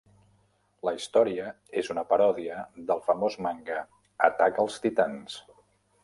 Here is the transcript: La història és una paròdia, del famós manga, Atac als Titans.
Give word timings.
La 0.87 0.91
història 0.99 1.49
és 1.81 1.91
una 1.95 2.03
paròdia, 2.13 2.63
del 2.91 3.03
famós 3.09 3.37
manga, 3.47 3.77
Atac 4.29 4.57
als 4.65 4.79
Titans. 4.87 5.37